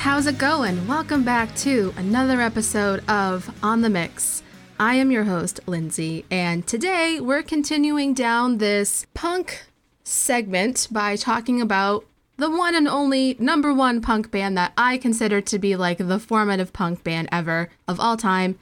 [0.00, 0.88] how's it going?
[0.88, 4.42] Welcome back to another episode of On the Mix.
[4.78, 9.66] I am your host, Lindsay, and today we're continuing down this punk
[10.02, 12.06] segment by talking about
[12.38, 16.18] the one and only number one punk band that I consider to be like the
[16.18, 18.58] formative punk band ever of all time,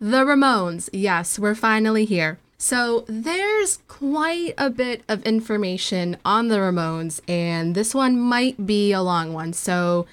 [0.00, 0.90] the Ramones.
[0.92, 2.40] Yes, we're finally here.
[2.58, 8.90] So, there's quite a bit of information on the Ramones, and this one might be
[8.90, 9.52] a long one.
[9.52, 10.06] So,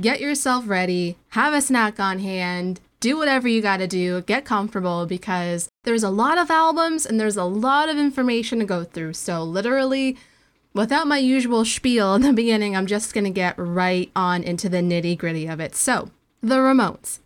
[0.00, 5.06] get yourself ready, have a snack on hand, do whatever you gotta do, get comfortable
[5.06, 9.12] because there's a lot of albums and there's a lot of information to go through.
[9.12, 10.16] So, literally,
[10.72, 14.78] without my usual spiel in the beginning, I'm just gonna get right on into the
[14.78, 15.76] nitty gritty of it.
[15.76, 17.20] So, the Ramones.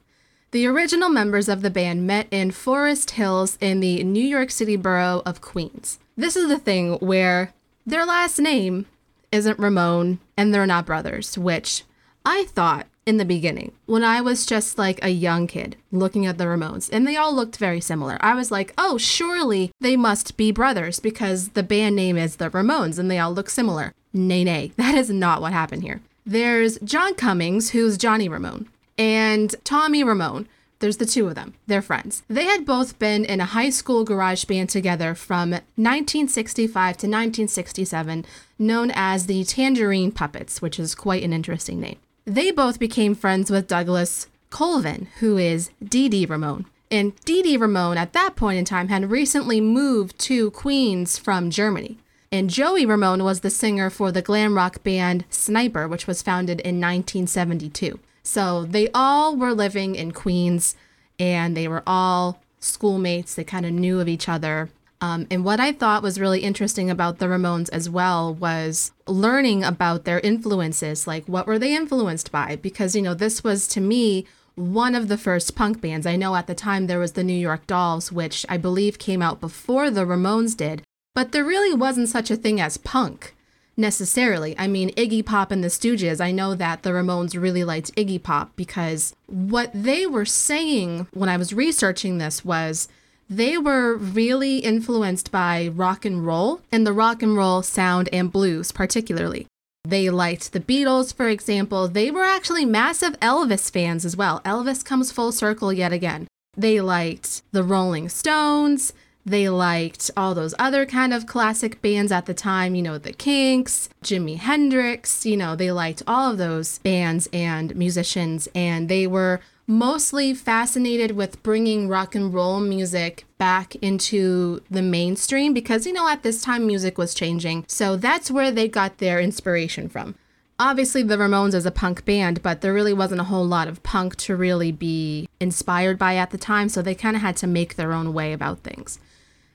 [0.51, 4.77] The original members of the band met in Forest Hills in the New York City
[4.77, 5.99] borough of Queens.
[6.17, 7.53] This is the thing where
[7.87, 8.87] their last name
[9.31, 11.85] isn't Ramone and they're not brothers, which
[12.31, 16.37] I thought in the beginning when I was just like a young kid looking at
[16.37, 18.19] the Ramones and they all looked very similar.
[18.21, 22.51] I was like, oh, surely they must be brothers because the band name is the
[22.51, 23.95] Ramones and they all look similar.
[24.13, 26.03] Nay, nay, that is not what happened here.
[26.27, 28.69] There's John Cummings, who's Johnny Ramone
[28.99, 30.47] and Tommy Ramone.
[30.81, 31.55] There's the two of them.
[31.67, 32.25] They're friends.
[32.29, 38.27] They had both been in a high school garage band together from 1965 to 1967,
[38.59, 41.97] known as the Tangerine Puppets, which is quite an interesting name.
[42.29, 46.67] They both became friends with Douglas Colvin, who is Dee Dee Ramone.
[46.91, 51.49] And Dee Dee Ramone, at that point in time, had recently moved to Queens from
[51.49, 51.97] Germany.
[52.31, 56.61] And Joey Ramone was the singer for the glam rock band Sniper, which was founded
[56.61, 57.99] in 1972.
[58.23, 60.77] So they all were living in Queens
[61.19, 63.35] and they were all schoolmates.
[63.35, 64.69] They kind of knew of each other.
[65.01, 69.63] Um, and what I thought was really interesting about the Ramones as well was learning
[69.63, 71.07] about their influences.
[71.07, 72.57] Like, what were they influenced by?
[72.57, 74.27] Because, you know, this was to me
[74.57, 76.07] one of the first punk bands.
[76.07, 79.23] I know at the time there was the New York Dolls, which I believe came
[79.23, 80.83] out before the Ramones did,
[81.15, 83.37] but there really wasn't such a thing as punk
[83.77, 84.59] necessarily.
[84.59, 88.21] I mean, Iggy Pop and the Stooges, I know that the Ramones really liked Iggy
[88.21, 92.89] Pop because what they were saying when I was researching this was
[93.29, 98.33] they were really influenced by rock and roll and the rock and roll sound and
[98.33, 99.47] blues, particularly.
[99.85, 101.89] They liked the Beatles, for example.
[101.89, 104.41] They were actually massive Elvis fans as well.
[104.41, 106.27] Elvis comes full circle yet again.
[106.57, 108.93] They liked the Rolling Stones.
[109.25, 113.13] They liked all those other kind of classic bands at the time, you know, the
[113.13, 119.07] Kinks, Jimi Hendrix, you know, they liked all of those bands and musicians, and they
[119.07, 125.93] were mostly fascinated with bringing rock and roll music back into the mainstream because, you
[125.93, 127.65] know, at this time music was changing.
[127.69, 130.15] So that's where they got their inspiration from.
[130.59, 133.83] Obviously, the Ramones is a punk band, but there really wasn't a whole lot of
[133.83, 137.47] punk to really be inspired by at the time, so they kind of had to
[137.47, 138.99] make their own way about things.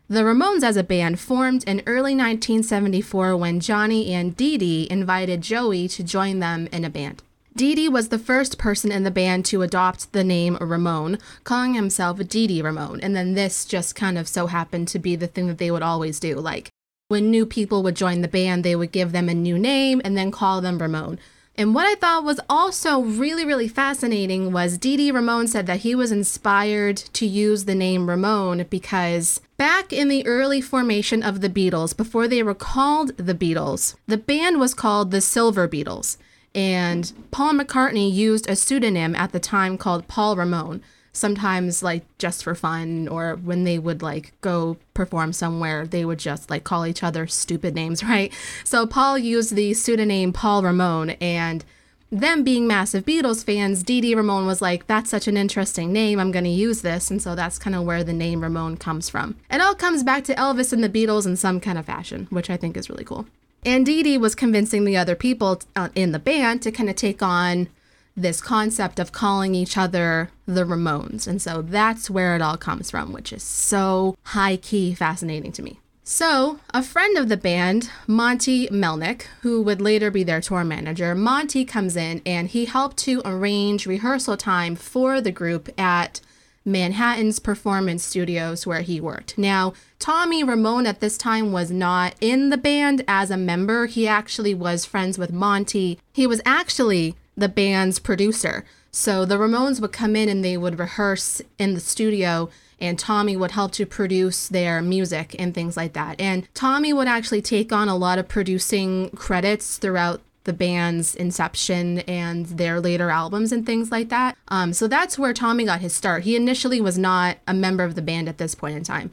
[0.07, 5.41] The Ramones as a band formed in early 1974 when Johnny and Dee Dee invited
[5.41, 7.24] Joey to join them in a band.
[7.55, 11.75] Dee Dee was the first person in the band to adopt the name Ramone, calling
[11.75, 15.27] himself Dee Dee Ramone, and then this just kind of so happened to be the
[15.27, 16.39] thing that they would always do.
[16.39, 16.69] Like,
[17.09, 20.17] when new people would join the band, they would give them a new name and
[20.17, 21.19] then call them Ramone.
[21.55, 25.81] And what I thought was also really, really fascinating was Dee Dee Ramone said that
[25.81, 31.41] he was inspired to use the name Ramone because back in the early formation of
[31.41, 36.17] the Beatles, before they were called the Beatles, the band was called the Silver Beatles.
[36.55, 40.81] And Paul McCartney used a pseudonym at the time called Paul Ramone
[41.13, 46.17] sometimes like just for fun or when they would like go perform somewhere they would
[46.17, 48.33] just like call each other stupid names right?
[48.63, 51.63] So paul used the pseudonym paul ramone and
[52.11, 56.19] them being massive beatles fans Dee Dee ramone was like that's such an interesting name
[56.19, 59.35] i'm to use this and so that's kind of where the name ramone comes from.
[59.51, 62.49] It all comes back to elvis and the beatles in some kind of fashion which
[62.49, 63.27] i think is really cool
[63.65, 66.95] and Dee Dee was convincing the other people uh, in the band to kind of
[66.95, 67.69] take on
[68.15, 71.27] this concept of calling each other the Ramones.
[71.27, 75.63] And so that's where it all comes from, which is so high key fascinating to
[75.63, 75.80] me.
[76.06, 81.16] So, a friend of the band, Monte Melnick, who would later be their tour manager,
[81.16, 86.19] Monte comes in and he helped to arrange rehearsal time for the group at
[86.65, 89.38] Manhattan's performance studios where he worked.
[89.38, 93.86] Now, Tommy Ramone at this time was not in the band as a member.
[93.88, 96.00] He actually was friends with Monte.
[96.13, 98.65] He was actually the band's producer.
[98.92, 102.50] So the Ramones would come in and they would rehearse in the studio
[102.80, 106.19] and Tommy would help to produce their music and things like that.
[106.19, 112.00] And Tommy would actually take on a lot of producing credits throughout the band's inception
[112.00, 114.38] and their later albums and things like that.
[114.48, 116.24] Um, so that's where Tommy got his start.
[116.24, 119.12] He initially was not a member of the band at this point in time.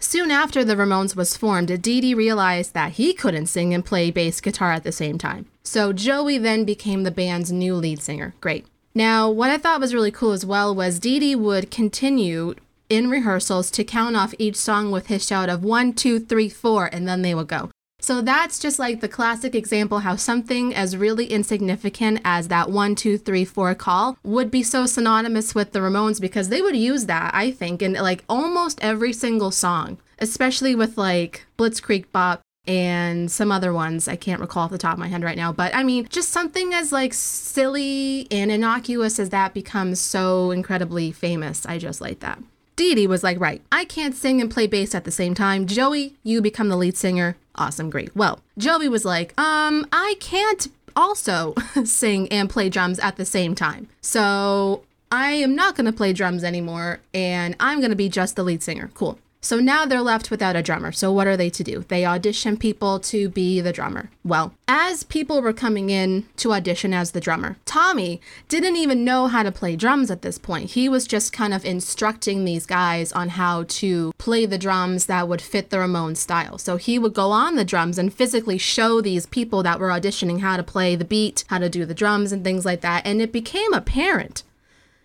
[0.00, 4.12] Soon after the Ramones was formed, Dee Dee realized that he couldn't sing and play
[4.12, 5.46] bass guitar at the same time.
[5.64, 8.32] So Joey then became the band's new lead singer.
[8.40, 8.66] Great.
[8.94, 12.54] Now, what I thought was really cool as well was Dee Dee would continue
[12.88, 16.86] in rehearsals to count off each song with his shout of one, two, three, four,
[16.86, 17.70] and then they would go.
[18.00, 22.94] So that's just like the classic example how something as really insignificant as that one,
[22.94, 27.06] two, three, four call would be so synonymous with the Ramones because they would use
[27.06, 33.30] that, I think, in like almost every single song, especially with like Blitzkrieg Bop and
[33.30, 35.52] some other ones I can't recall off the top of my head right now.
[35.52, 41.10] But I mean, just something as like silly and innocuous as that becomes so incredibly
[41.10, 41.66] famous.
[41.66, 42.38] I just like that.
[42.78, 45.66] Dee Dee was like, right, I can't sing and play bass at the same time.
[45.66, 47.36] Joey, you become the lead singer.
[47.56, 48.14] Awesome, great.
[48.14, 51.54] Well, Joey was like, um, I can't also
[51.84, 53.88] sing and play drums at the same time.
[54.00, 58.36] So I am not going to play drums anymore and I'm going to be just
[58.36, 58.92] the lead singer.
[58.94, 59.18] Cool.
[59.48, 60.92] So now they're left without a drummer.
[60.92, 61.86] So what are they to do?
[61.88, 64.10] They audition people to be the drummer.
[64.22, 69.26] Well, as people were coming in to audition as the drummer, Tommy didn't even know
[69.26, 70.72] how to play drums at this point.
[70.72, 75.28] He was just kind of instructing these guys on how to play the drums that
[75.28, 76.58] would fit the Ramones style.
[76.58, 80.40] So he would go on the drums and physically show these people that were auditioning
[80.40, 83.06] how to play the beat, how to do the drums and things like that.
[83.06, 84.42] And it became apparent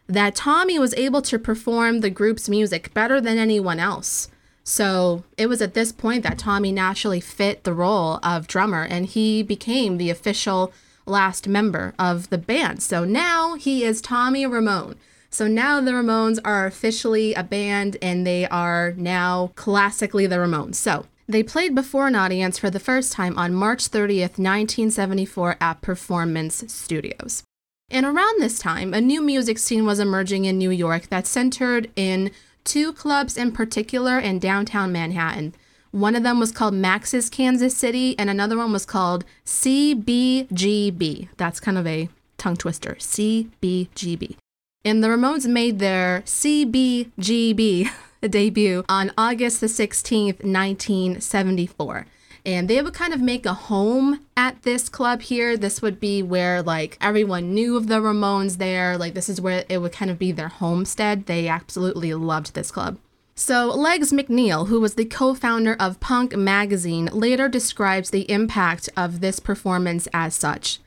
[0.09, 4.27] that Tommy was able to perform the group's music better than anyone else.
[4.63, 9.05] So it was at this point that Tommy naturally fit the role of drummer and
[9.05, 10.71] he became the official
[11.05, 12.81] last member of the band.
[12.81, 14.95] So now he is Tommy Ramone.
[15.29, 20.75] So now the Ramones are officially a band and they are now classically the Ramones.
[20.75, 25.81] So they played before an audience for the first time on March 30th, 1974 at
[25.81, 27.43] Performance Studios.
[27.89, 31.91] And around this time, a new music scene was emerging in New York that centered
[31.95, 32.31] in
[32.63, 35.53] two clubs in particular in downtown Manhattan.
[35.91, 41.29] One of them was called Max's Kansas City, and another one was called CBGB.
[41.37, 42.95] That's kind of a tongue twister.
[42.95, 44.35] CBGB.
[44.83, 47.89] And the Ramones made their CBGB
[48.29, 52.07] debut on August the 16th, 1974
[52.45, 55.55] and they would kind of make a home at this club here.
[55.55, 58.97] This would be where like everyone knew of the Ramones there.
[58.97, 61.25] Like this is where it would kind of be their homestead.
[61.25, 62.97] They absolutely loved this club.
[63.35, 68.89] So, Legs McNeil, who was the co founder of Punk magazine, later describes the impact
[68.95, 70.79] of this performance as such.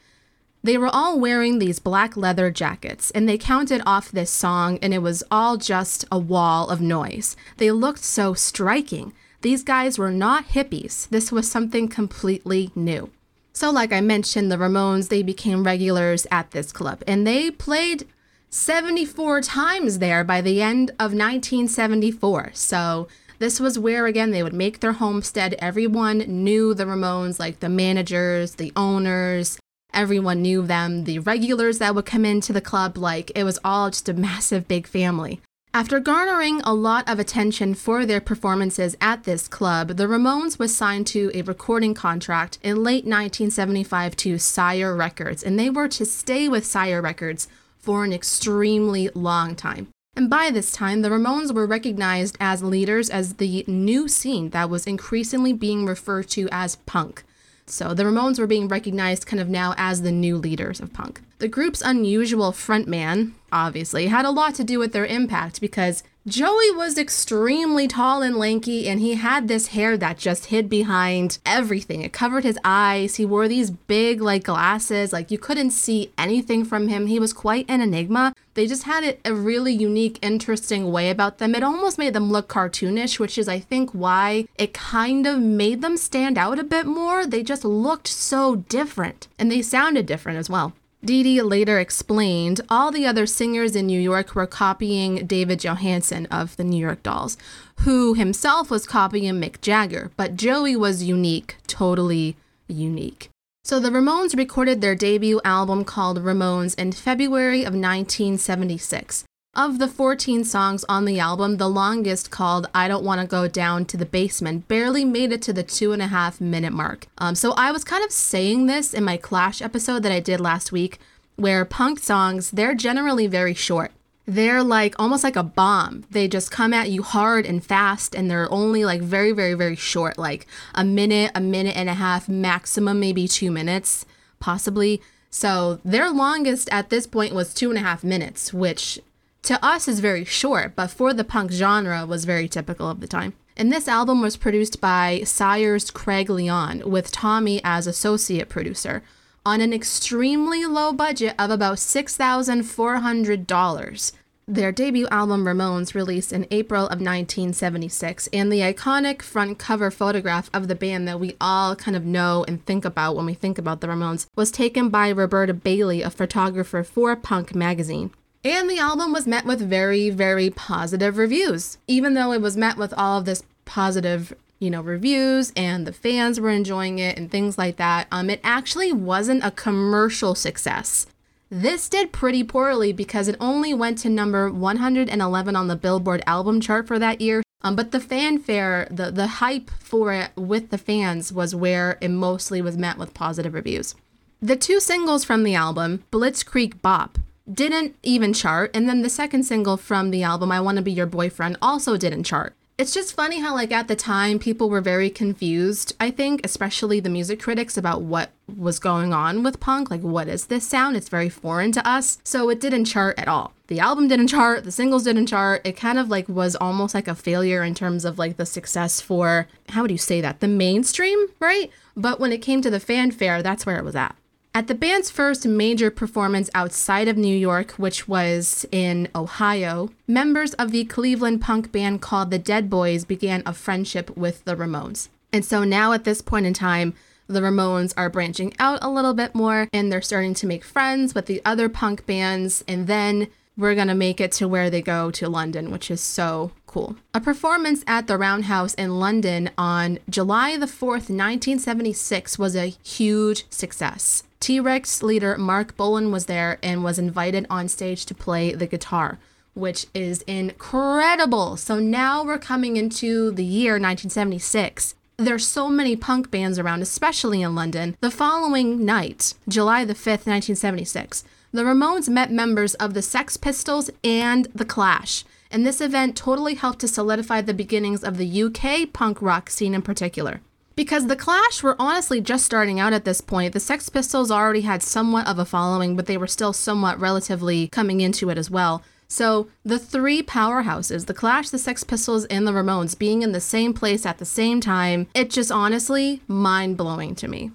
[0.63, 4.95] They were all wearing these black leather jackets, and they counted off this song, and
[4.95, 7.37] it was all just a wall of noise.
[7.57, 9.13] They looked so striking.
[9.43, 11.09] These guys were not hippies.
[11.09, 13.11] This was something completely new.
[13.53, 18.07] So, like I mentioned, the Ramones, they became regulars at this club and they played
[18.51, 22.51] 74 times there by the end of 1974.
[22.53, 25.55] So, this was where, again, they would make their homestead.
[25.59, 29.59] Everyone knew the Ramones, like the managers, the owners,
[29.93, 31.05] everyone knew them.
[31.05, 34.69] The regulars that would come into the club, like it was all just a massive,
[34.69, 35.41] big family.
[35.77, 40.75] After garnering a lot of attention for their performances at this club, the Ramones was
[40.75, 46.07] signed to a recording contract in late 1975 to Sire Records, and they were to
[46.07, 47.47] stay with Sire Records
[47.79, 49.89] for an extremely long time.
[50.17, 54.71] And by this time, the Ramones were recognized as leaders as the new scene that
[54.71, 57.23] was increasingly being referred to as punk.
[57.67, 61.21] So the Ramones were being recognized kind of now as the new leaders of punk.
[61.39, 66.73] The group's unusual frontman, obviously, had a lot to do with their impact because Joey
[66.73, 72.03] was extremely tall and lanky, and he had this hair that just hid behind everything.
[72.03, 73.15] It covered his eyes.
[73.15, 75.13] He wore these big, like, glasses.
[75.13, 77.07] Like, you couldn't see anything from him.
[77.07, 78.35] He was quite an enigma.
[78.55, 81.55] They just had a really unique, interesting way about them.
[81.55, 85.81] It almost made them look cartoonish, which is, I think, why it kind of made
[85.81, 87.25] them stand out a bit more.
[87.25, 90.73] They just looked so different, and they sounded different as well.
[91.05, 96.27] Dee Dee later explained all the other singers in New York were copying David Johansen
[96.27, 97.37] of the New York Dolls,
[97.81, 102.37] who himself was copying Mick Jagger, but Joey was unique, totally
[102.67, 103.29] unique.
[103.65, 109.25] So the Ramones recorded their debut album called Ramones in February of 1976.
[109.57, 113.49] Of the 14 songs on the album, the longest, called I Don't Want to Go
[113.49, 117.07] Down to the Basement, barely made it to the two and a half minute mark.
[117.17, 120.43] Um, so I was kind of saying this in my Clash episode that I did
[120.43, 120.99] last week,
[121.37, 123.93] where punk songs, they're generally very short.
[124.27, 126.05] They're like almost like a bomb.
[126.11, 129.77] They just come at you hard and fast, and they're only like very, very, very
[129.77, 134.05] short, like a minute, a minute and a half, maximum maybe two minutes.
[134.39, 135.01] possibly.
[135.31, 139.01] So their longest at this point was two and a half minutes, which
[139.47, 143.07] to us is very short, but for the punk genre was very typical of the
[143.07, 143.35] time.
[143.57, 149.03] And this album was produced by Sires Craig Leon with Tommy as associate producer
[149.47, 154.13] on an extremely low budget of about $6,400.
[154.49, 160.51] Their debut album Ramones released in April of 1976, and the iconic front cover photograph
[160.53, 163.59] of the band that we all kind of know and think about when we think
[163.59, 168.11] about the Ramones was taken by Roberta Bayley, a photographer for Punk magazine.
[168.45, 171.79] And the album was met with very, very positive reviews.
[171.87, 175.93] Even though it was met with all of this positive, you know, reviews and the
[175.93, 181.07] fans were enjoying it and things like that, um, it actually wasn't a commercial success.
[181.51, 186.61] This did pretty poorly because it only went to number 111 on the Billboard album
[186.61, 187.43] chart for that year.
[187.63, 192.11] Um, but the fanfare, the, the hype for it with the fans was where it
[192.11, 193.95] mostly was met with positive reviews.
[194.43, 197.19] The two singles from the album, Blitzkrieg Bop,
[197.53, 198.71] didn't even chart.
[198.75, 201.97] And then the second single from the album, I Want to Be Your Boyfriend, also
[201.97, 202.55] didn't chart.
[202.79, 207.01] It's just funny how, like, at the time, people were very confused, I think, especially
[207.01, 209.91] the music critics about what was going on with punk.
[209.91, 210.95] Like, what is this sound?
[210.95, 212.19] It's very foreign to us.
[212.23, 213.55] So it didn't chart at all.
[213.69, 215.67] The album didn't chart, the singles didn't chart.
[215.67, 219.01] It kind of like was almost like a failure in terms of like the success
[219.01, 220.41] for, how would you say that?
[220.41, 221.71] The mainstream, right?
[221.97, 224.15] But when it came to the fanfare, that's where it was at.
[224.57, 230.55] At the band's first major performance outside of New York, which was in Ohio, members
[230.55, 235.11] of the Cleveland punk band called the Dead Boys began a friendship with the Ramones.
[235.31, 236.95] And so now at this point in time,
[237.27, 241.15] the Ramones are branching out a little bit more and they're starting to make friends
[241.15, 242.65] with the other punk bands.
[242.67, 243.27] And then
[243.59, 246.95] we're going to make it to where they go to London, which is so cool.
[247.15, 253.47] A performance at the Roundhouse in London on July the 4th, 1976 was a huge
[253.49, 254.25] success.
[254.41, 258.67] T Rex leader Marc Bolan was there and was invited on stage to play the
[258.67, 259.19] guitar,
[259.55, 261.57] which is incredible.
[261.57, 264.95] So now we're coming into the year 1976.
[265.17, 267.97] There's so many punk bands around, especially in London.
[268.03, 273.89] The following night, July the 5th, 1976, the Ramones met members of the Sex Pistols
[274.05, 275.25] and The Clash,
[275.57, 279.73] and this event totally helped to solidify the beginnings of the UK punk rock scene
[279.73, 280.43] in particular.
[280.75, 283.55] Because the Clash were honestly just starting out at this point.
[283.55, 287.69] The Sex Pistols already had somewhat of a following, but they were still somewhat relatively
[287.69, 288.83] coming into it as well.
[289.09, 293.41] So the three powerhouses, the Clash, the Sex Pistols, and the Ramones, being in the
[293.41, 297.51] same place at the same time, it just honestly mind blowing to me.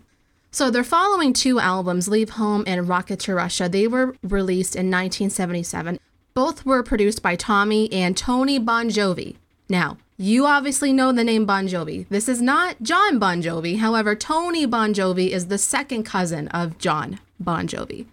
[0.50, 4.90] So their following two albums, Leave Home and Rocket to Russia, they were released in
[4.90, 6.00] 1977.
[6.34, 9.36] Both were produced by Tommy and Tony Bongiovi.
[9.68, 12.08] Now, you obviously know the name Bon Jovi.
[12.10, 13.80] This is not John Bon Jovi.
[13.80, 18.06] However, Tony Bongiovi is the second cousin of John Bon Jovi,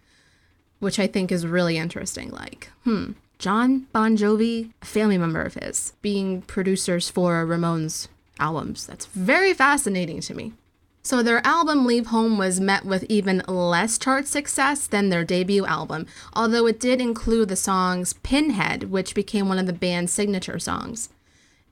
[0.80, 2.30] which I think is really interesting.
[2.30, 8.08] Like, hmm, John Bon Jovi, a family member of his, being producers for Ramones
[8.40, 8.86] albums.
[8.86, 10.54] That's very fascinating to me.
[11.08, 15.64] So their album Leave Home was met with even less chart success than their debut
[15.64, 20.58] album, although it did include the songs Pinhead, which became one of the band's signature
[20.58, 21.08] songs.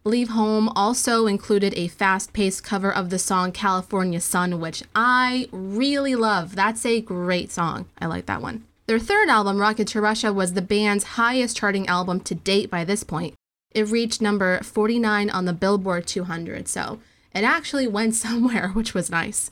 [0.05, 5.51] Leave Home also included a fast paced cover of the song California Sun, which I
[5.53, 6.57] really love.
[6.57, 7.91] That's a great song.
[7.99, 8.65] I like that one.
[8.87, 12.85] Their third album, Rocket to Russia, was the band's highest charting album to date by
[12.85, 13.35] this point.
[13.73, 17.01] It reached number 49 on the Billboard 200, so
[17.37, 19.51] it actually went somewhere, which was nice.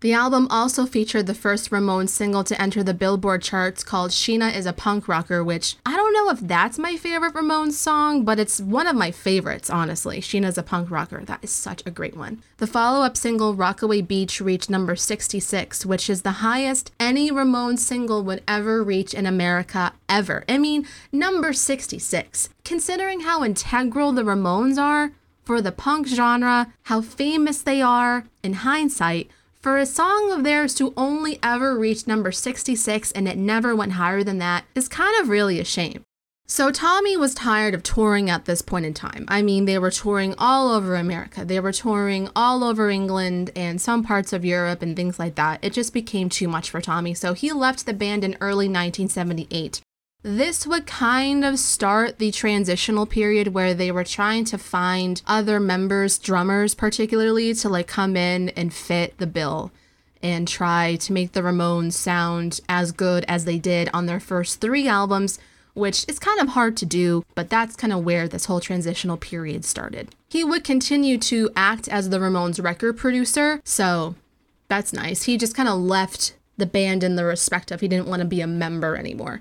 [0.00, 4.54] The album also featured the first Ramones single to enter the Billboard charts called Sheena
[4.54, 8.38] is a Punk Rocker, which I don't know if that's my favorite Ramones song, but
[8.38, 10.20] it's one of my favorites, honestly.
[10.20, 11.24] Sheena's a Punk Rocker.
[11.24, 12.42] That is such a great one.
[12.58, 17.78] The follow up single, Rockaway Beach, reached number 66, which is the highest any Ramones
[17.78, 20.44] single would ever reach in America ever.
[20.46, 22.50] I mean, number 66.
[22.64, 25.12] Considering how integral the Ramones are
[25.46, 30.74] for the punk genre, how famous they are, in hindsight, for a song of theirs
[30.74, 35.18] to only ever reach number 66 and it never went higher than that is kind
[35.20, 36.02] of really a shame.
[36.48, 39.24] So Tommy was tired of touring at this point in time.
[39.26, 41.44] I mean, they were touring all over America.
[41.44, 45.58] They were touring all over England and some parts of Europe and things like that.
[45.62, 49.80] It just became too much for Tommy, so he left the band in early 1978
[50.26, 55.60] this would kind of start the transitional period where they were trying to find other
[55.60, 59.70] members, drummers particularly, to like come in and fit the bill
[60.24, 64.60] and try to make the Ramones sound as good as they did on their first
[64.60, 65.38] three albums,
[65.74, 69.16] which is kind of hard to do, but that's kind of where this whole transitional
[69.16, 70.12] period started.
[70.28, 74.16] He would continue to act as the Ramones record producer, so
[74.66, 75.22] that's nice.
[75.22, 78.26] He just kind of left the band in the respect of he didn't want to
[78.26, 79.40] be a member anymore.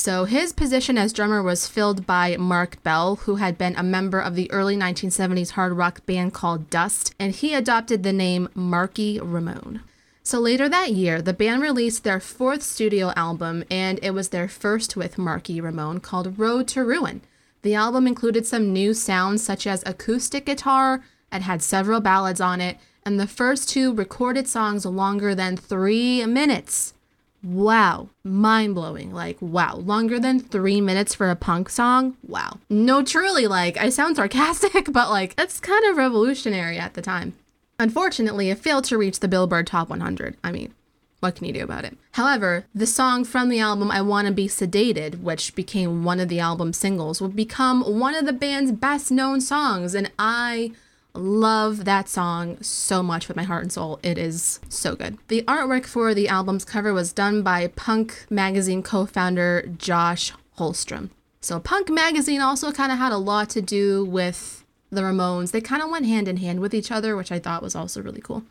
[0.00, 4.18] So his position as drummer was filled by Marc Bell, who had been a member
[4.18, 9.20] of the early 1970s hard rock band called Dust, and he adopted the name Marky
[9.20, 9.82] Ramone.
[10.22, 14.48] So later that year, the band released their fourth studio album, and it was their
[14.48, 17.20] first with Marky Ramone called Road to Ruin.
[17.60, 22.62] The album included some new sounds such as acoustic guitar, it had several ballads on
[22.62, 26.94] it, and the first two recorded songs longer than three minutes.
[27.42, 29.12] Wow, mind blowing.
[29.12, 32.16] Like, wow, longer than three minutes for a punk song?
[32.26, 32.58] Wow.
[32.68, 37.34] No, truly, like, I sound sarcastic, but like, that's kind of revolutionary at the time.
[37.78, 40.36] Unfortunately, it failed to reach the Billboard Top 100.
[40.44, 40.74] I mean,
[41.20, 41.96] what can you do about it?
[42.12, 46.40] However, the song from the album I Wanna Be Sedated, which became one of the
[46.40, 50.72] album's singles, would become one of the band's best known songs, and I
[51.14, 53.98] love that song so much with my heart and soul.
[54.02, 55.18] It is so good.
[55.28, 61.10] The artwork for the album's cover was done by Punk Magazine co founder Josh Holmstrom.
[61.40, 65.52] So, Punk Magazine also kind of had a lot to do with the Ramones.
[65.52, 68.02] They kind of went hand in hand with each other, which I thought was also
[68.02, 68.44] really cool.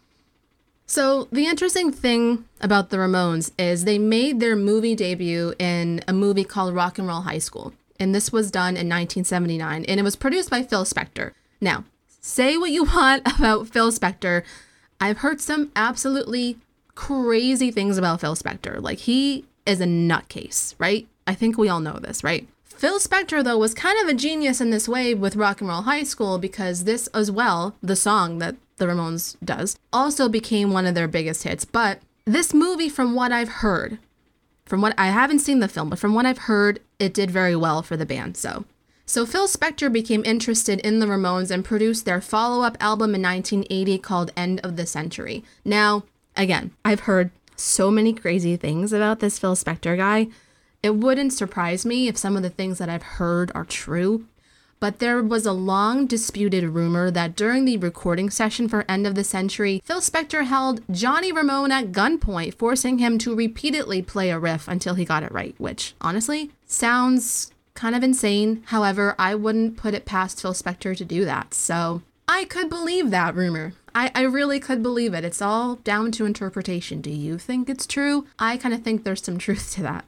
[0.87, 6.13] So, the interesting thing about the Ramones is they made their movie debut in a
[6.13, 7.73] movie called Rock and Roll High School.
[7.99, 11.33] And this was done in 1979, and it was produced by Phil Spector.
[11.61, 11.83] Now,
[12.19, 14.43] say what you want about Phil Spector.
[14.99, 16.57] I've heard some absolutely
[16.95, 18.81] crazy things about Phil Spector.
[18.81, 21.07] Like, he is a nutcase, right?
[21.25, 22.47] I think we all know this, right?
[22.65, 25.81] Phil Spector, though, was kind of a genius in this way with Rock and Roll
[25.81, 30.85] High School because this, as well, the song that the Ramones does, also became one
[30.85, 31.65] of their biggest hits.
[31.65, 33.99] But this movie, from what I've heard,
[34.65, 37.55] from what I haven't seen the film, but from what I've heard, it did very
[37.55, 38.37] well for the band.
[38.37, 38.65] So
[39.09, 43.23] so Phil Spector became interested in the Ramones and produced their follow up album in
[43.23, 45.43] 1980 called End of the Century.
[45.65, 46.03] Now,
[46.37, 50.27] again, I've heard so many crazy things about this Phil Spector guy.
[50.83, 54.27] It wouldn't surprise me if some of the things that I've heard are true.
[54.79, 59.15] But there was a long disputed rumor that during the recording session for End of
[59.15, 64.37] the Century, Phil Spector held Johnny Ramone at gunpoint, forcing him to repeatedly play a
[64.37, 68.61] riff until he got it right, which honestly sounds kind of insane.
[68.65, 71.53] However, I wouldn't put it past Phil Spector to do that.
[71.53, 73.71] So I could believe that rumor.
[73.95, 75.23] I, I really could believe it.
[75.23, 76.99] It's all down to interpretation.
[76.99, 78.27] Do you think it's true?
[78.37, 80.03] I kind of think there's some truth to that.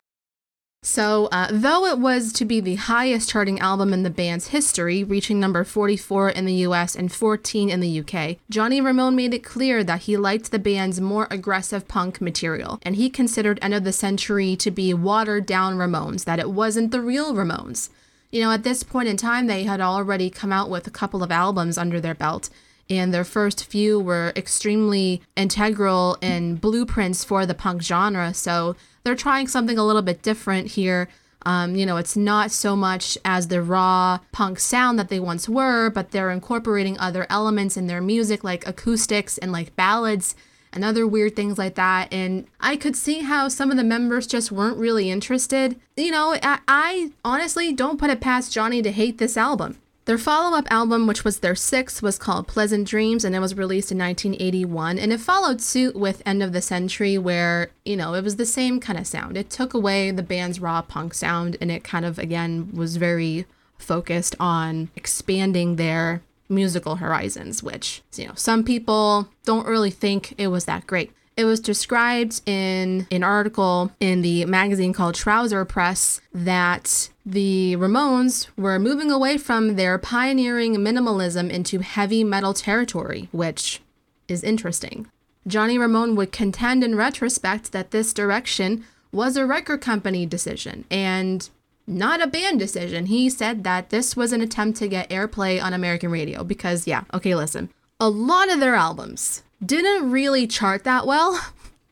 [0.84, 5.04] So, uh, though it was to be the highest charting album in the band's history,
[5.04, 9.44] reaching number 44 in the US and 14 in the UK, Johnny Ramone made it
[9.44, 13.84] clear that he liked the band's more aggressive punk material, and he considered End of
[13.84, 17.90] the Century to be watered down Ramones, that it wasn't the real Ramones.
[18.32, 21.22] You know, at this point in time, they had already come out with a couple
[21.22, 22.50] of albums under their belt,
[22.90, 29.16] and their first few were extremely integral in blueprints for the punk genre, so they're
[29.16, 31.10] trying something a little bit different here.
[31.44, 35.50] Um, you know, it's not so much as the raw punk sound that they once
[35.50, 40.36] were, but they're incorporating other elements in their music, like acoustics and like ballads
[40.74, 42.14] and other weird things like that.
[42.14, 45.80] And I could see how some of the members just weren't really interested.
[45.98, 49.80] You know, I, I honestly don't put it past Johnny to hate this album.
[50.12, 53.56] Their follow up album, which was their sixth, was called Pleasant Dreams and it was
[53.56, 55.00] released in 1981.
[55.00, 58.46] And it followed suit with End of the Century, where, you know, it was the
[58.46, 59.38] same kind of sound.
[59.38, 63.46] It took away the band's raw punk sound and it kind of, again, was very
[63.78, 70.48] focused on expanding their musical horizons, which, you know, some people don't really think it
[70.48, 71.14] was that great.
[71.38, 78.48] It was described in an article in the magazine called Trouser Press that the Ramones
[78.58, 83.82] were moving away from their pioneering minimalism into heavy metal territory, which
[84.28, 85.08] is interesting.
[85.48, 91.50] Johnny Ramone would contend in retrospect that this direction was a record company decision and
[91.88, 93.08] not a band decision.
[93.08, 97.04] He said that this was an attempt to get airplay on American radio because, yeah,
[97.14, 97.70] okay, listen.
[98.00, 101.40] A lot of their albums didn't really chart that well,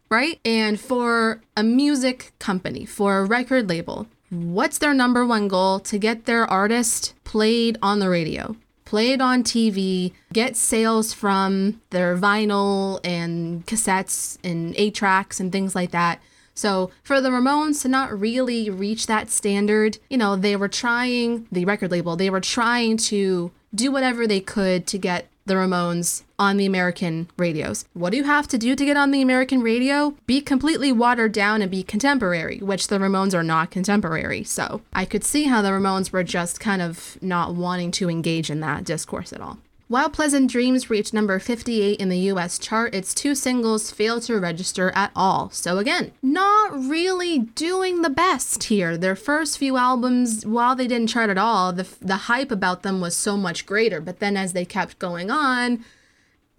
[0.10, 0.39] right?
[0.43, 5.79] And for a music company, for a record label, what's their number one goal?
[5.82, 8.55] To get their artist played on the radio,
[8.86, 15.75] played on TV, get sales from their vinyl and cassettes and eight tracks and things
[15.75, 16.19] like that.
[16.55, 21.47] So for the Ramones to not really reach that standard, you know, they were trying,
[21.51, 26.23] the record label, they were trying to do whatever they could to get the Ramones
[26.39, 27.86] on the American radios.
[27.93, 30.15] What do you have to do to get on the American radio?
[30.25, 34.43] Be completely watered down and be contemporary, which the Ramones are not contemporary.
[34.43, 38.49] So I could see how the Ramones were just kind of not wanting to engage
[38.49, 39.60] in that discourse at all.
[39.89, 44.39] While Pleasant Dreams reached number 58 in the US chart, its two singles failed to
[44.39, 45.49] register at all.
[45.49, 48.97] So, again, not really doing the best here.
[48.97, 53.02] Their first few albums, while they didn't chart at all, the, the hype about them
[53.02, 53.99] was so much greater.
[53.99, 55.84] But then as they kept going on,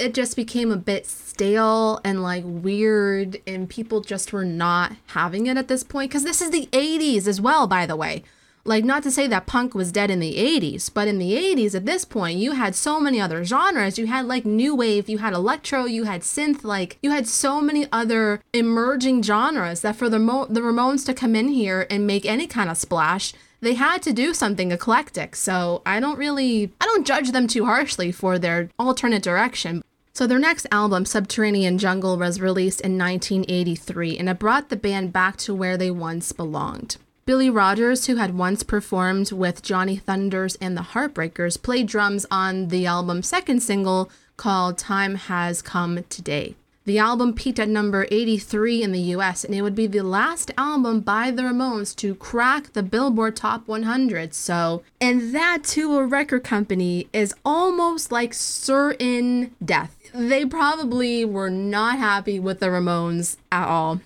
[0.00, 5.46] it just became a bit stale and like weird, and people just were not having
[5.46, 6.10] it at this point.
[6.10, 8.24] Because this is the 80s as well, by the way.
[8.64, 11.74] Like, not to say that punk was dead in the 80s, but in the 80s,
[11.74, 13.98] at this point, you had so many other genres.
[13.98, 17.62] You had like new wave, you had electro, you had synth, like, you had so
[17.62, 22.06] many other emerging genres that for the, Mo- the Ramones to come in here and
[22.06, 23.32] make any kind of splash,
[23.62, 25.36] they had to do something eclectic.
[25.36, 29.82] So I don't really, I don't judge them too harshly for their alternate direction.
[30.12, 35.12] So their next album, Subterranean Jungle, was released in 1983 and it brought the band
[35.12, 36.96] back to where they once belonged.
[37.26, 42.68] Billy Rogers, who had once performed with Johnny Thunders and the Heartbreakers, played drums on
[42.68, 46.56] the album's second single called Time Has Come Today.
[46.86, 50.50] The album peaked at number 83 in the US, and it would be the last
[50.56, 54.34] album by the Ramones to crack the Billboard Top 100.
[54.34, 59.99] So, and that to a record company is almost like certain death.
[60.12, 64.00] They probably were not happy with the Ramones at all.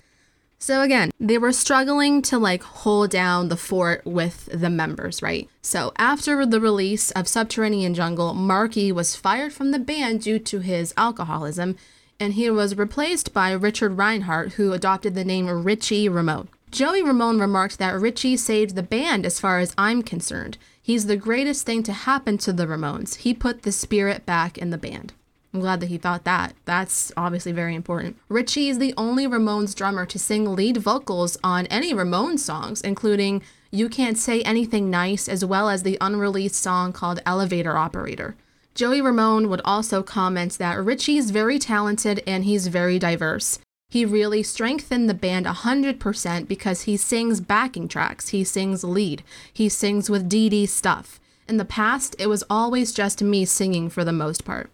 [0.57, 5.47] So again, they were struggling to like hold down the fort with the members, right?
[5.61, 10.59] So after the release of Subterranean Jungle, Marky was fired from the band due to
[10.59, 11.75] his alcoholism,
[12.19, 16.47] and he was replaced by Richard Reinhardt, who adopted the name Richie Ramone.
[16.71, 20.57] Joey Ramone remarked that Richie saved the band as far as I'm concerned.
[20.81, 23.17] He's the greatest thing to happen to the Ramones.
[23.17, 25.13] He put the spirit back in the band.
[25.55, 26.53] I'm glad that he thought that.
[26.65, 28.17] That's obviously very important.
[28.27, 33.41] Richie is the only Ramones drummer to sing lead vocals on any Ramones songs, including
[33.71, 38.35] You Can't Say Anything Nice, as well as the unreleased song called Elevator Operator.
[38.73, 43.57] Joey Ramone would also comment that Richie is very talented and he's very diverse.
[43.87, 49.69] He really strengthened the band 100% because he sings backing tracks, he sings lead, he
[49.69, 51.17] sings with Dee Dee stuff.
[51.47, 54.69] In the past, it was always just me singing for the most part.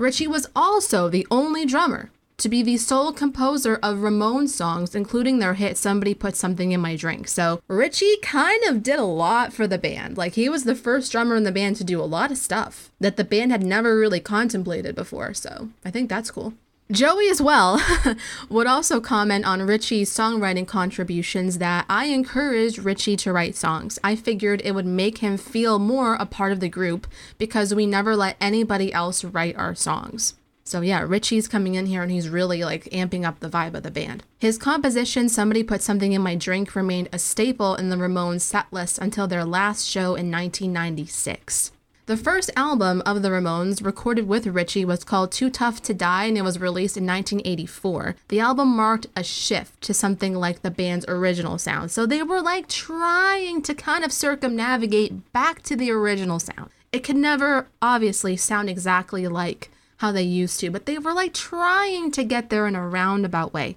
[0.00, 5.40] Richie was also the only drummer to be the sole composer of Ramones songs, including
[5.40, 7.28] their hit Somebody Put Something in My Drink.
[7.28, 10.16] So Richie kind of did a lot for the band.
[10.16, 12.90] Like he was the first drummer in the band to do a lot of stuff
[12.98, 15.34] that the band had never really contemplated before.
[15.34, 16.54] So I think that's cool.
[16.90, 17.80] Joey, as well,
[18.48, 23.96] would also comment on Richie's songwriting contributions that I encouraged Richie to write songs.
[24.02, 27.06] I figured it would make him feel more a part of the group
[27.38, 30.34] because we never let anybody else write our songs.
[30.64, 33.84] So, yeah, Richie's coming in here and he's really like amping up the vibe of
[33.84, 34.24] the band.
[34.38, 38.72] His composition, Somebody Put Something in My Drink, remained a staple in the Ramones set
[38.72, 41.70] list until their last show in 1996.
[42.10, 46.24] The first album of the Ramones recorded with Richie was called Too Tough to Die
[46.24, 48.16] and it was released in 1984.
[48.26, 51.92] The album marked a shift to something like the band's original sound.
[51.92, 56.70] So they were like trying to kind of circumnavigate back to the original sound.
[56.90, 61.32] It could never obviously sound exactly like how they used to, but they were like
[61.32, 63.76] trying to get there in a roundabout way.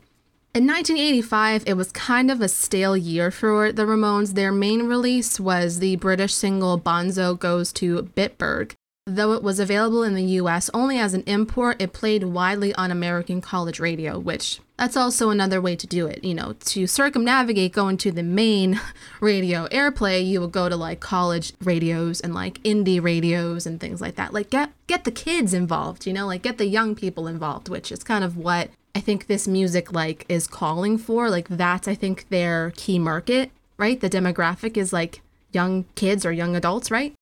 [0.55, 4.35] In 1985, it was kind of a stale year for the Ramones.
[4.35, 8.73] Their main release was the British single Bonzo Goes to Bitburg.
[9.07, 12.91] Though it was available in the US only as an import, it played widely on
[12.91, 16.23] American college radio, which that's also another way to do it.
[16.23, 18.79] You know, to circumnavigate going to the main
[19.21, 24.01] radio airplay, you would go to like college radios and like indie radios and things
[24.01, 24.35] like that.
[24.35, 27.91] Like get get the kids involved, you know, like get the young people involved, which
[27.91, 31.29] is kind of what I think this music like is calling for.
[31.29, 33.99] Like that's I think their key market, right?
[33.99, 37.13] The demographic is like young kids or young adults, right?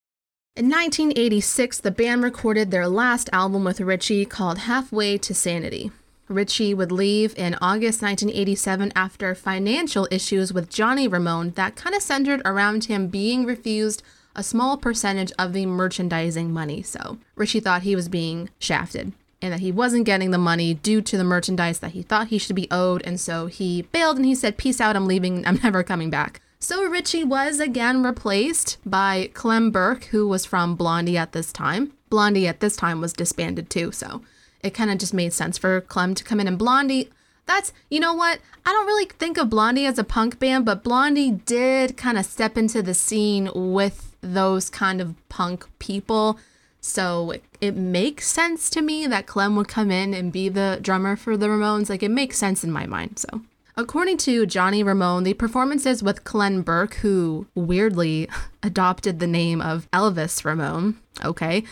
[0.57, 5.91] In 1986, the band recorded their last album with Richie called Halfway to Sanity.
[6.27, 12.01] Richie would leave in August 1987 after financial issues with Johnny Ramone that kind of
[12.01, 14.03] centered around him being refused
[14.35, 16.81] a small percentage of the merchandising money.
[16.81, 21.01] So Richie thought he was being shafted and that he wasn't getting the money due
[21.01, 23.01] to the merchandise that he thought he should be owed.
[23.03, 26.41] And so he bailed and he said, Peace out, I'm leaving, I'm never coming back.
[26.59, 31.93] So Richie was again replaced by Clem Burke, who was from Blondie at this time.
[32.09, 34.21] Blondie at this time was disbanded too, so
[34.61, 36.47] it kind of just made sense for Clem to come in.
[36.47, 37.09] And Blondie,
[37.47, 38.39] that's, you know what?
[38.63, 42.25] I don't really think of Blondie as a punk band, but Blondie did kind of
[42.25, 46.37] step into the scene with those kind of punk people
[46.81, 51.15] so it makes sense to me that Clem would come in and be the drummer
[51.15, 51.89] for the Ramones.
[51.89, 53.19] Like it makes sense in my mind.
[53.19, 53.41] So
[53.77, 58.27] According to Johnny Ramone, the performances with Clem Burke, who weirdly
[58.63, 61.63] adopted the name of Elvis Ramone, okay,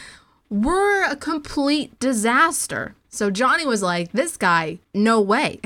[0.50, 2.96] were a complete disaster.
[3.10, 5.60] So Johnny was like, this guy, no way.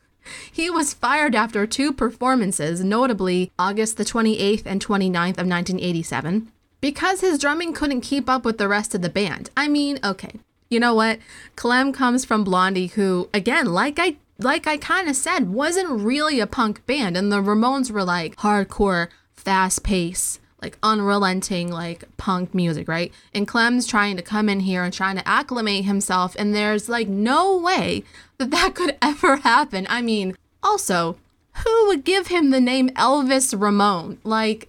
[0.52, 7.20] he was fired after two performances, notably August the 28th and 29th of 1987, because
[7.20, 9.50] his drumming couldn't keep up with the rest of the band.
[9.56, 10.32] I mean, okay.
[10.68, 11.18] You know what?
[11.56, 16.40] Clem comes from Blondie who again, like I like I kind of said, wasn't really
[16.40, 22.54] a punk band and the Ramones were like hardcore, fast pace, like unrelenting like punk
[22.54, 23.12] music, right?
[23.32, 27.08] And Clem's trying to come in here and trying to acclimate himself and there's like
[27.08, 28.04] no way
[28.36, 29.86] that that could ever happen.
[29.88, 31.16] I mean, also,
[31.64, 34.18] who would give him the name Elvis Ramone?
[34.22, 34.67] Like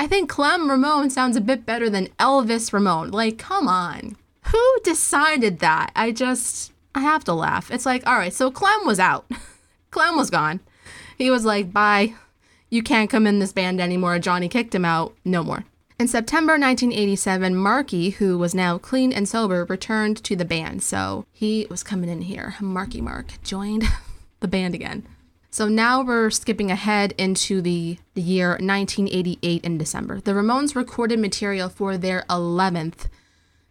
[0.00, 3.10] I think Clem Ramone sounds a bit better than Elvis Ramone.
[3.10, 4.16] Like, come on.
[4.46, 5.92] Who decided that?
[5.94, 7.70] I just, I have to laugh.
[7.70, 9.30] It's like, all right, so Clem was out.
[9.90, 10.60] Clem was gone.
[11.18, 12.14] He was like, bye.
[12.70, 14.18] You can't come in this band anymore.
[14.18, 15.14] Johnny kicked him out.
[15.22, 15.64] No more.
[15.98, 20.82] In September 1987, Marky, who was now clean and sober, returned to the band.
[20.82, 22.54] So he was coming in here.
[22.58, 23.84] Marky Mark joined
[24.40, 25.06] the band again.
[25.52, 30.20] So now we're skipping ahead into the, the year 1988 in December.
[30.20, 33.08] The Ramones recorded material for their 11th,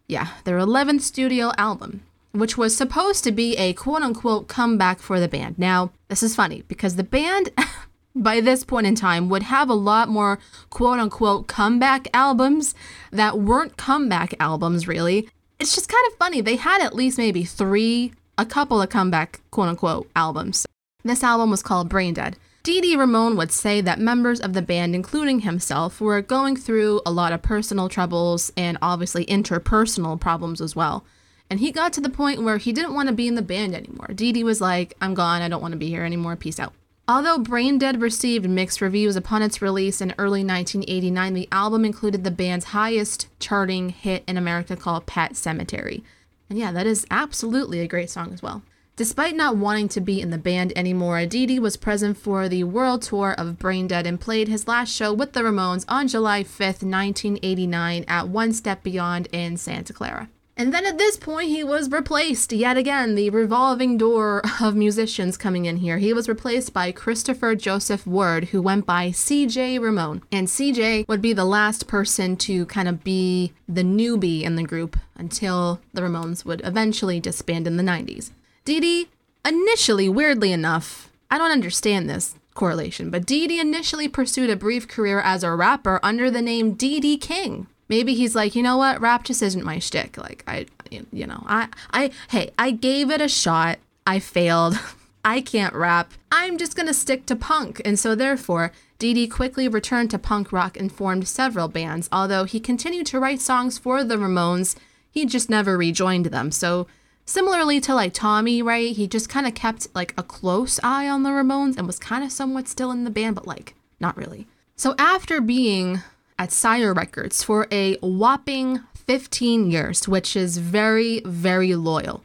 [0.05, 2.01] yeah, their 11th studio album,
[2.33, 5.57] which was supposed to be a quote unquote comeback for the band.
[5.57, 7.49] Now, this is funny because the band
[8.15, 10.37] by this point in time would have a lot more
[10.69, 12.75] quote unquote comeback albums
[13.11, 15.29] that weren't comeback albums really.
[15.59, 16.41] It's just kind of funny.
[16.41, 20.65] They had at least maybe 3 a couple of comeback quote unquote albums.
[21.03, 22.35] This album was called Brain Dead.
[22.61, 27.01] Dee Dee Ramone would say that members of the band, including himself, were going through
[27.05, 31.05] a lot of personal troubles and obviously interpersonal problems as well.
[31.49, 33.73] And he got to the point where he didn't want to be in the band
[33.73, 34.09] anymore.
[34.13, 36.73] Dee Dee was like, I'm gone, I don't want to be here anymore, peace out.
[37.07, 42.23] Although Brain Dead received mixed reviews upon its release in early 1989, the album included
[42.23, 46.03] the band's highest charting hit in America called Pet Sematary.
[46.49, 48.61] And yeah, that is absolutely a great song as well.
[48.99, 53.01] Despite not wanting to be in the band anymore, Dee was present for the world
[53.01, 56.83] tour of Brain Dead and played his last show with the Ramones on July 5th,
[56.83, 60.27] 1989 at One Step Beyond in Santa Clara.
[60.57, 65.37] And then at this point, he was replaced yet again, the revolving door of musicians
[65.37, 65.99] coming in here.
[65.99, 70.23] He was replaced by Christopher Joseph Ward, who went by CJ Ramone.
[70.29, 74.63] And CJ would be the last person to kind of be the newbie in the
[74.63, 78.31] group until the Ramones would eventually disband in the 90s.
[78.77, 79.07] Dee
[79.45, 84.85] initially, weirdly enough, I don't understand this correlation, but Dee Dee initially pursued a brief
[84.85, 87.67] career as a rapper under the name Dee Dee King.
[87.87, 90.17] Maybe he's like, you know what, rap just isn't my shtick.
[90.17, 93.79] Like I, you know, I, I, hey, I gave it a shot.
[94.05, 94.77] I failed.
[95.25, 96.13] I can't rap.
[96.31, 97.81] I'm just gonna stick to punk.
[97.85, 102.09] And so therefore, Dee Dee quickly returned to punk rock and formed several bands.
[102.11, 104.75] Although he continued to write songs for the Ramones,
[105.09, 106.51] he just never rejoined them.
[106.51, 106.87] So
[107.29, 108.95] Similarly to like Tommy, right?
[108.95, 112.23] He just kind of kept like a close eye on the Ramones and was kind
[112.23, 114.47] of somewhat still in the band, but like not really.
[114.75, 115.99] So after being
[116.39, 122.23] at Sire Records for a whopping 15 years, which is very, very loyal.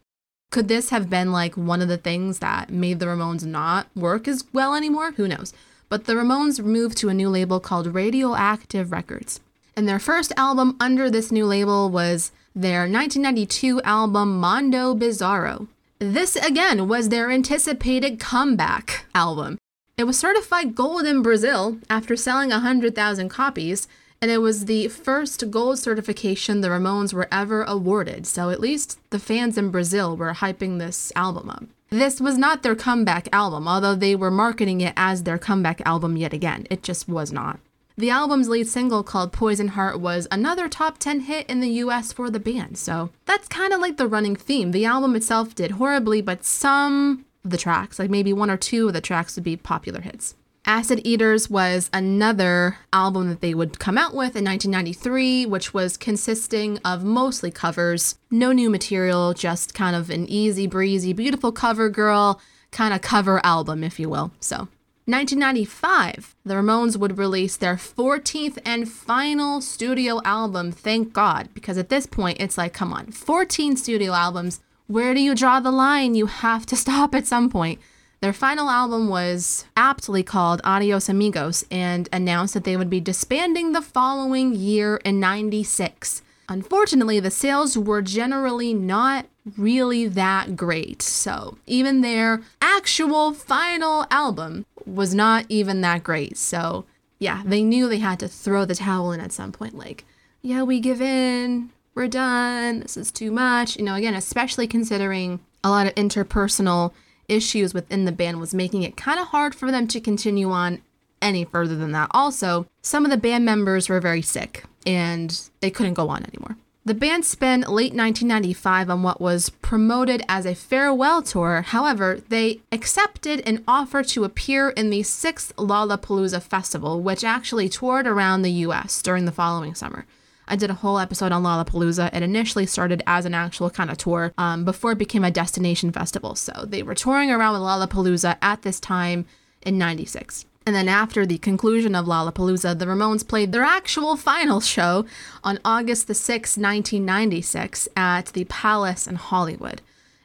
[0.51, 4.27] Could this have been like one of the things that made the Ramones not work
[4.27, 5.13] as well anymore?
[5.13, 5.53] Who knows?
[5.91, 9.41] But the Ramones moved to a new label called Radioactive Records.
[9.77, 15.67] And their first album under this new label was their 1992 album Mondo Bizarro.
[15.99, 19.59] This again was their anticipated comeback album.
[19.99, 23.89] It was certified gold in Brazil after selling 100,000 copies,
[24.23, 29.01] and it was the first gold certification the Ramones were ever awarded, so at least
[29.11, 31.65] the fans in Brazil were hyping this album up.
[31.91, 36.17] This was not their comeback album, although they were marketing it as their comeback album
[36.17, 36.69] yet again.
[36.71, 37.59] It just was not.
[37.97, 42.13] The album's lead single called Poison Heart was another top 10 hit in the US
[42.13, 44.73] for the band, so that's kind of like the running theme.
[44.73, 48.89] The album itself did horribly, but some of the tracks, like maybe one or two
[48.89, 50.35] of the tracks, would be popular hits.
[50.65, 55.97] Acid Eaters was another album that they would come out with in 1993, which was
[55.97, 61.89] consisting of mostly covers, no new material, just kind of an easy breezy, beautiful cover
[61.89, 62.41] girl
[62.73, 64.33] kind of cover album, if you will.
[64.41, 64.67] So
[65.07, 71.91] 1995, the Ramones would release their 14th and final studio album, thank God, because at
[71.91, 74.61] this point it's like, come on, 14 studio albums.
[74.87, 76.15] Where do you draw the line?
[76.15, 77.81] You have to stop at some point.
[78.23, 83.73] Their final album was aptly called Adios Amigos and announced that they would be disbanding
[83.73, 86.23] the following year in 96.
[86.49, 89.27] Unfortunately, the sales were generally not
[89.57, 91.03] really that great.
[91.03, 96.37] So, even their actual final album was not even that great.
[96.37, 96.85] So,
[97.19, 99.77] yeah, they knew they had to throw the towel in at some point.
[99.77, 100.05] Like,
[100.43, 101.71] yeah, we give in.
[101.95, 102.81] we're done.
[102.81, 103.77] This is too much.
[103.77, 106.93] You know, again, especially considering a lot of interpersonal
[107.29, 110.81] issues within the band was making it kind of hard for them to continue on
[111.23, 112.11] any further than that.
[112.13, 116.57] Also, some of the band members were very sick and they couldn't go on anymore.
[116.87, 121.63] The band spent late 1995 on what was promoted as a farewell tour.
[121.63, 128.07] However, they accepted an offer to appear in the sixth Lollapalooza festival, which actually toured
[128.07, 130.05] around the US during the following summer.
[130.47, 132.15] I did a whole episode on Lollapalooza.
[132.15, 135.91] It initially started as an actual kind of tour um, before it became a destination
[135.91, 136.35] festival.
[136.35, 139.25] So they were touring around with Lollapalooza at this time
[139.63, 140.45] in 96.
[140.67, 145.05] And then after the conclusion of Lollapalooza, the Ramones played their actual final show
[145.43, 149.83] on August the 6th, 1996 at the Palace in Hollywood.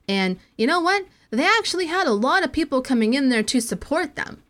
[0.08, 1.06] And you know what?
[1.30, 4.42] They actually had a lot of people coming in there to support them.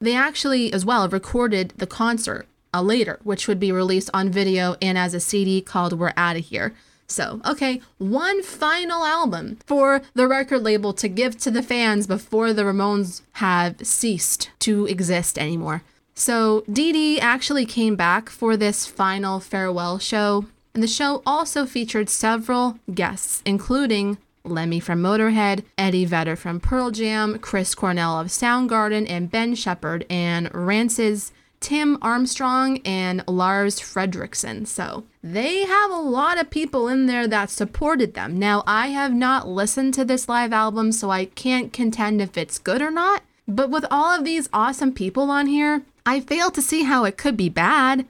[0.00, 4.76] They actually, as well, recorded the concert uh, later, which would be released on video
[4.80, 6.74] and as a CD called We're Outta Here.
[7.08, 12.52] So, okay, one final album for the record label to give to the fans before
[12.52, 15.82] the Ramones have ceased to exist anymore.
[16.14, 21.64] So, Dee Dee actually came back for this final farewell show, and the show also
[21.64, 28.28] featured several guests, including Lemmy from Motorhead, Eddie Vedder from Pearl Jam, Chris Cornell of
[28.28, 34.66] Soundgarden, and Ben Shepherd, and Rancid's Tim Armstrong and Lars Frederiksen.
[34.66, 38.38] So they have a lot of people in there that supported them.
[38.38, 42.58] Now, I have not listened to this live album, so I can't contend if it's
[42.58, 43.22] good or not.
[43.46, 47.16] But with all of these awesome people on here, I fail to see how it
[47.16, 48.06] could be bad.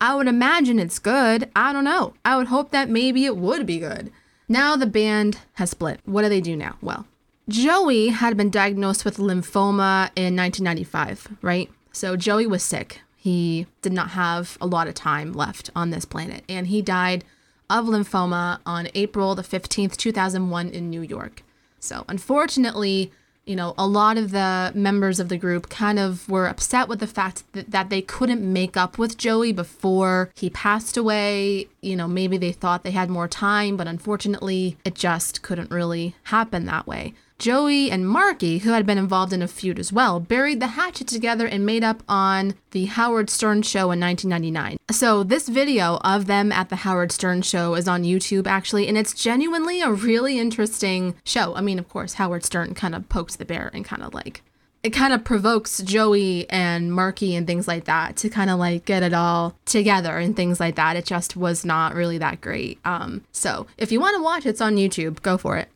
[0.00, 1.50] I would imagine it's good.
[1.54, 2.14] I don't know.
[2.24, 4.12] I would hope that maybe it would be good.
[4.48, 6.00] Now the band has split.
[6.04, 6.76] What do they do now?
[6.80, 7.06] Well,
[7.48, 11.70] Joey had been diagnosed with lymphoma in 1995, right?
[11.92, 13.00] So Joey was sick.
[13.16, 17.24] He did not have a lot of time left on this planet, and he died
[17.68, 21.42] of lymphoma on April the 15th, 2001, in New York.
[21.80, 23.12] So, unfortunately,
[23.44, 27.00] you know, a lot of the members of the group kind of were upset with
[27.00, 31.68] the fact that, that they couldn't make up with Joey before he passed away.
[31.80, 36.14] You know, maybe they thought they had more time, but unfortunately, it just couldn't really
[36.24, 37.14] happen that way.
[37.38, 41.06] Joey and Marky, who had been involved in a feud as well, buried the hatchet
[41.06, 44.76] together and made up on the Howard Stern show in 1999.
[44.90, 48.98] So, this video of them at the Howard Stern show is on YouTube actually, and
[48.98, 51.54] it's genuinely a really interesting show.
[51.54, 54.42] I mean, of course, Howard Stern kind of pokes the bear and kind of like
[54.82, 58.84] it kind of provokes Joey and Marky and things like that to kind of like
[58.84, 60.96] get it all together and things like that.
[60.96, 62.78] It just was not really that great.
[62.84, 65.22] Um, so if you want to watch, it's on YouTube.
[65.22, 65.68] Go for it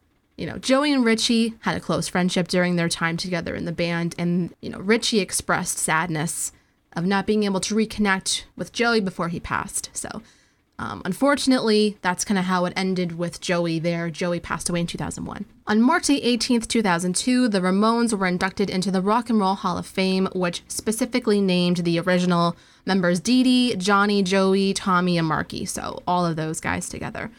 [0.43, 3.71] you know, Joey and Richie had a close friendship during their time together in the
[3.71, 6.51] band, and, you know, Richie expressed sadness
[6.95, 9.91] of not being able to reconnect with Joey before he passed.
[9.93, 10.21] So,
[10.81, 14.11] um, unfortunately, that's kind of how it ended with Joey there.
[14.11, 15.45] Joey passed away in 2001.
[15.69, 19.87] On March 18th, 2002, the Ramones were inducted into the Rock and Roll Hall of
[19.87, 25.67] Fame, which specifically named the original members Dee Dee, Johnny, Joey, Tommy, and Marky.
[25.67, 27.31] So, all of those guys together.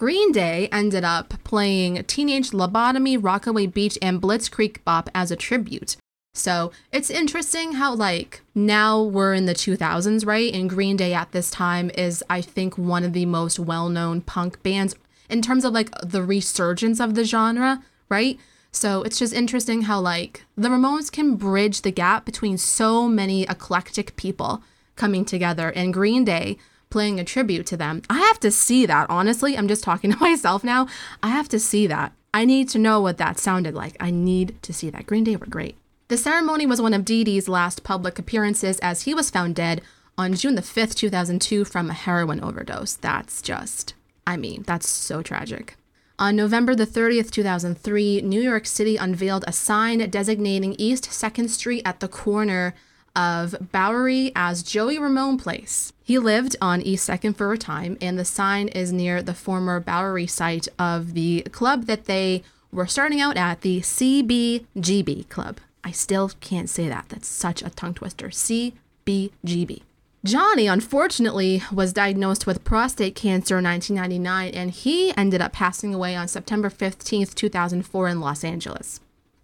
[0.00, 5.98] Green Day ended up playing Teenage Lobotomy, Rockaway Beach, and Blitzkrieg Bop as a tribute.
[6.32, 10.54] So it's interesting how, like, now we're in the 2000s, right?
[10.54, 14.22] And Green Day at this time is, I think, one of the most well known
[14.22, 14.94] punk bands
[15.28, 18.38] in terms of, like, the resurgence of the genre, right?
[18.72, 23.42] So it's just interesting how, like, the Ramones can bridge the gap between so many
[23.42, 24.62] eclectic people
[24.96, 25.68] coming together.
[25.72, 26.56] And Green Day
[26.90, 28.02] playing a tribute to them.
[28.10, 29.56] I have to see that, honestly.
[29.56, 30.86] I'm just talking to myself now.
[31.22, 32.12] I have to see that.
[32.32, 33.96] I need to know what that sounded like.
[33.98, 35.06] I need to see that.
[35.06, 35.76] Green Day were great.
[36.08, 39.80] The ceremony was one of Dee Dee's last public appearances as he was found dead
[40.18, 42.94] on June the 5th, 2002, from a heroin overdose.
[42.94, 43.94] That's just,
[44.26, 45.76] I mean, that's so tragic.
[46.18, 51.82] On November the 30th, 2003, New York City unveiled a sign designating East 2nd Street
[51.84, 52.74] at the corner
[53.14, 55.92] of Bowery as Joey Ramone Place.
[56.02, 59.80] He lived on East 2nd for a time, and the sign is near the former
[59.80, 62.42] Bowery site of the club that they
[62.72, 65.58] were starting out at, the CBGB Club.
[65.82, 67.06] I still can't say that.
[67.08, 68.28] That's such a tongue twister.
[68.28, 69.82] CBGB.
[70.22, 76.14] Johnny, unfortunately, was diagnosed with prostate cancer in 1999, and he ended up passing away
[76.14, 79.00] on September 15th, 2004, in Los Angeles.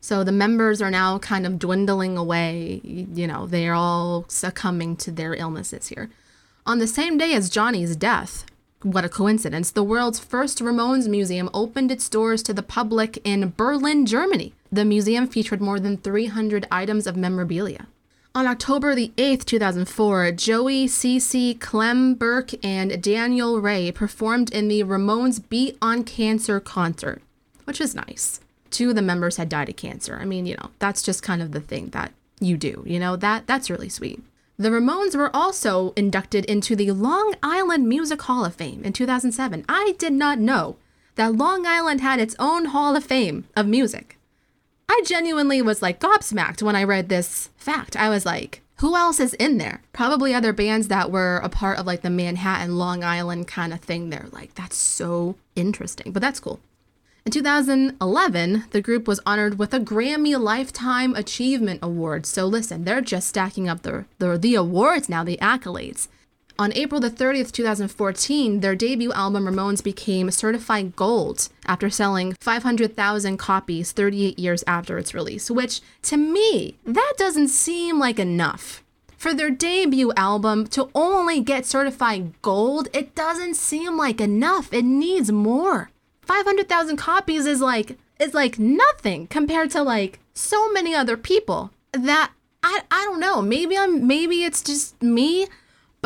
[0.06, 2.80] So the members are now kind of dwindling away.
[2.84, 6.10] You know, they're all succumbing to their illnesses here.
[6.64, 8.46] On the same day as Johnny's death,
[8.84, 13.52] what a coincidence, the world's first Ramones museum opened its doors to the public in
[13.56, 14.52] Berlin, Germany.
[14.70, 17.88] The museum featured more than 300 items of memorabilia.
[18.32, 24.84] On October the 8th, 2004, Joey, C.J., Clem Burke, and Daniel Rey performed in the
[24.84, 27.22] Ramones Beat on Cancer concert,
[27.64, 28.38] which is nice.
[28.70, 30.18] Two of the members had died of cancer.
[30.20, 33.16] I mean, you know, that's just kind of the thing that you do, you know,
[33.16, 34.22] that that's really sweet.
[34.58, 39.64] The Ramones were also inducted into the Long Island Music Hall of Fame in 2007.
[39.68, 40.76] I did not know
[41.16, 44.18] that Long Island had its own Hall of Fame of music.
[44.88, 47.96] I genuinely was like gobsmacked when I read this fact.
[47.96, 49.82] I was like, who else is in there?
[49.92, 53.80] Probably other bands that were a part of like the Manhattan, Long Island kind of
[53.80, 54.10] thing.
[54.10, 56.60] They're like, that's so interesting, but that's cool.
[57.26, 62.24] In 2011, the group was honored with a Grammy Lifetime Achievement Award.
[62.24, 66.06] So listen, they're just stacking up the, the, the awards now, the accolades.
[66.56, 73.36] On April the 30th, 2014, their debut album Ramones became certified gold after selling 500,000
[73.38, 78.84] copies 38 years after its release, which to me, that doesn't seem like enough.
[79.18, 84.72] For their debut album to only get certified gold, it doesn't seem like enough.
[84.72, 85.90] It needs more.
[86.26, 92.32] 500,000 copies is like is like nothing compared to like so many other people that
[92.62, 93.42] I I don't know.
[93.42, 95.46] Maybe I'm maybe it's just me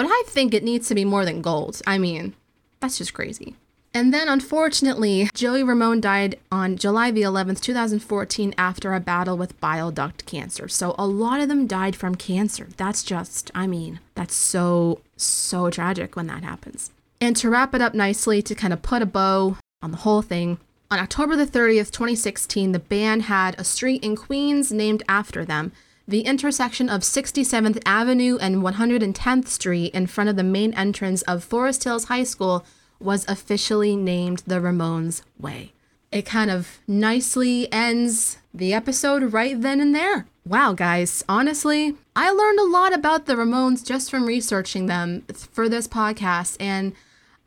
[0.01, 1.83] but I think it needs to be more than gold.
[1.87, 2.35] I mean,
[2.81, 3.55] that's just crazy.
[3.93, 9.61] And then, unfortunately, Joey Ramone died on July the 11th, 2014, after a battle with
[9.61, 10.69] bile duct cancer.
[10.69, 12.69] So, a lot of them died from cancer.
[12.79, 16.93] That's just, I mean, that's so, so tragic when that happens.
[17.21, 20.23] And to wrap it up nicely, to kind of put a bow on the whole
[20.23, 20.59] thing,
[20.91, 25.73] on October the 30th, 2016, the band had a street in Queens named after them
[26.07, 31.45] the intersection of 67th Avenue and 110th Street in front of the main entrance of
[31.45, 32.65] Forest Hills High School
[32.99, 35.73] was officially named the Ramones Way.
[36.11, 40.27] It kind of nicely ends the episode right then and there.
[40.45, 45.23] Wow, guys, honestly, I learned a lot about the Ramones just from researching them
[45.53, 46.93] for this podcast, and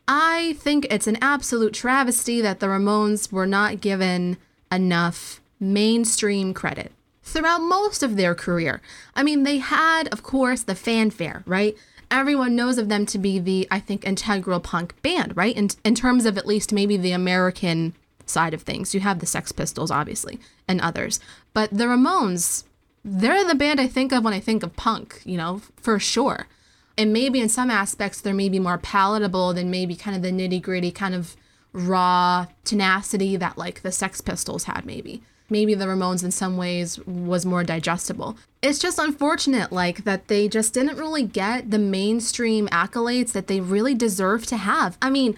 [0.07, 4.37] I think it's an absolute travesty that the Ramones were not given
[4.71, 6.91] enough mainstream credit
[7.23, 8.81] throughout most of their career.
[9.15, 11.75] I mean, they had, of course, the fanfare, right?
[12.11, 15.55] Everyone knows of them to be the, I think, integral punk band, right?
[15.55, 17.93] In, in terms of at least maybe the American
[18.25, 18.93] side of things.
[18.93, 21.19] You have the Sex Pistols, obviously, and others.
[21.53, 22.65] But the Ramones,
[23.03, 26.47] they're the band I think of when I think of punk, you know, for sure.
[26.97, 30.61] And maybe in some aspects, they're maybe more palatable than maybe kind of the nitty
[30.61, 31.35] gritty kind of
[31.71, 35.23] raw tenacity that like the Sex Pistols had, maybe
[35.53, 38.37] maybe the Ramones in some ways was more digestible.
[38.61, 43.59] It's just unfortunate, like, that they just didn't really get the mainstream accolades that they
[43.59, 44.97] really deserve to have.
[45.01, 45.37] I mean,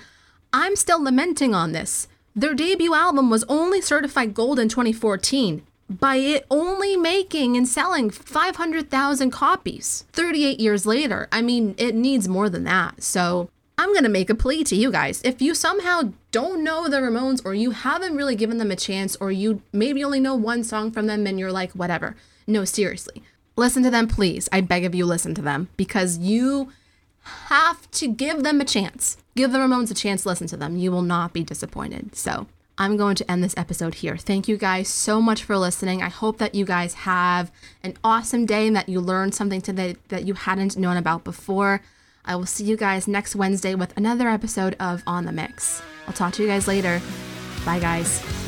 [0.54, 2.08] I'm still lamenting on this.
[2.36, 8.10] Their debut album was only certified gold in 2014 by it only making and selling
[8.10, 11.28] 500,000 copies 38 years later.
[11.32, 13.04] I mean, it needs more than that.
[13.04, 15.22] So I'm going to make a plea to you guys.
[15.24, 19.16] If you somehow don't know the Ramones or you haven't really given them a chance
[19.18, 22.16] or you maybe only know one song from them and you're like, whatever.
[22.48, 23.22] No, seriously.
[23.56, 24.50] Listen to them, please.
[24.52, 26.72] I beg of you, listen to them because you
[27.48, 29.18] have to give them a chance.
[29.36, 30.78] Give the Ramones a chance, listen to them.
[30.78, 32.16] You will not be disappointed.
[32.16, 34.18] So I'm going to end this episode here.
[34.18, 36.02] Thank you guys so much for listening.
[36.02, 37.52] I hope that you guys have
[37.84, 41.82] an awesome day and that you learned something today that you hadn't known about before.
[42.26, 45.82] I will see you guys next Wednesday with another episode of On the Mix.
[46.08, 47.02] I'll talk to you guys later.
[47.66, 48.45] Bye, guys.